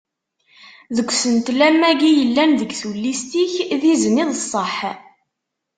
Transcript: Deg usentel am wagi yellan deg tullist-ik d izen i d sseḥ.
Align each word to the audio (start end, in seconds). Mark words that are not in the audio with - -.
Deg 0.95 1.07
usentel 1.13 1.59
am 1.67 1.77
wagi 1.81 2.11
yellan 2.19 2.51
deg 2.59 2.71
tullist-ik 2.79 3.53
d 3.81 3.83
izen 3.93 4.21
i 4.23 4.25
d 4.29 4.31
sseḥ. 4.41 4.75